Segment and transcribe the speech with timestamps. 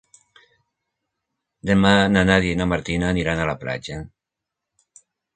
[1.69, 3.99] Demà na Nàdia i na Martina aniran a la platja.